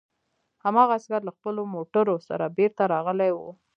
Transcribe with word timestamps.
هماغه 0.63 0.93
عسکر 0.97 1.21
له 1.27 1.31
خپلو 1.37 1.61
موټرو 1.75 2.15
سره 2.27 2.53
بېرته 2.57 2.83
راغلي 2.93 3.31
وو 3.33 3.49